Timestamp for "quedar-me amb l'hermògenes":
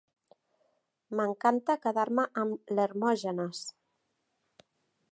1.85-3.65